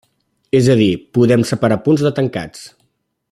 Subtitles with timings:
[0.59, 2.65] És a dir, podem separar punts de tancats.